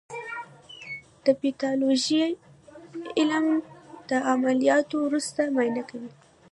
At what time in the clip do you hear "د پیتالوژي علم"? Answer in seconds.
1.25-3.45